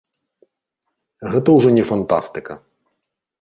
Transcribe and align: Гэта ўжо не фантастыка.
Гэта 1.33 1.49
ўжо 1.59 1.69
не 1.77 1.83
фантастыка. 1.91 2.59